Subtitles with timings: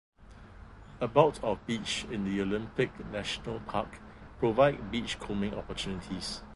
[0.99, 3.99] About of beach in the Olympic National Park
[4.39, 6.41] provide beachcombing opportunities.